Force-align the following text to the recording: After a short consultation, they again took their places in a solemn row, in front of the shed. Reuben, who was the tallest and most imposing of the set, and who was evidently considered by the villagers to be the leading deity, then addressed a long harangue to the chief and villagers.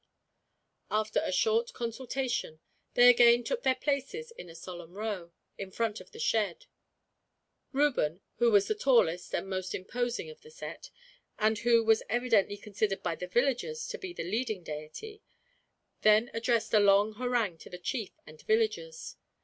After 0.89 1.21
a 1.23 1.31
short 1.31 1.73
consultation, 1.73 2.59
they 2.95 3.07
again 3.07 3.43
took 3.43 3.61
their 3.61 3.75
places 3.75 4.31
in 4.31 4.49
a 4.49 4.55
solemn 4.55 4.93
row, 4.93 5.31
in 5.59 5.69
front 5.69 6.01
of 6.01 6.09
the 6.09 6.17
shed. 6.17 6.65
Reuben, 7.71 8.21
who 8.37 8.49
was 8.49 8.67
the 8.67 8.73
tallest 8.73 9.35
and 9.35 9.47
most 9.47 9.75
imposing 9.75 10.27
of 10.31 10.41
the 10.41 10.49
set, 10.49 10.89
and 11.37 11.59
who 11.59 11.83
was 11.83 12.01
evidently 12.09 12.57
considered 12.57 13.03
by 13.03 13.13
the 13.13 13.27
villagers 13.27 13.87
to 13.89 13.99
be 13.99 14.11
the 14.11 14.23
leading 14.23 14.63
deity, 14.63 15.21
then 16.01 16.31
addressed 16.33 16.73
a 16.73 16.79
long 16.79 17.13
harangue 17.13 17.59
to 17.59 17.69
the 17.69 17.77
chief 17.77 18.09
and 18.25 18.41
villagers. 18.41 19.17